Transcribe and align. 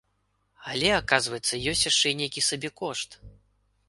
Але 0.71 0.87
аказваецца, 0.95 1.59
ёсць 1.73 1.85
яшчэ 1.91 2.07
і 2.13 2.17
нейкі 2.21 2.45
сабекошт! 2.49 3.09